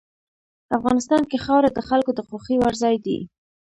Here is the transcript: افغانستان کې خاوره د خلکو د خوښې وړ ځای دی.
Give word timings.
افغانستان 0.77 1.21
کې 1.29 1.37
خاوره 1.45 1.69
د 1.73 1.79
خلکو 1.89 2.11
د 2.15 2.19
خوښې 2.27 2.55
وړ 2.59 2.73
ځای 2.83 2.95
دی. 3.05 3.19